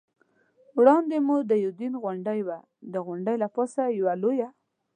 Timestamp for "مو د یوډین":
1.27-1.93